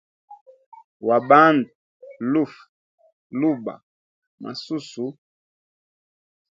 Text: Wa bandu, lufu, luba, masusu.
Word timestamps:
Wa 1.07 1.17
bandu, 1.29 1.69
lufu, 2.31 2.61
luba, 3.39 3.73
masusu. 4.41 5.05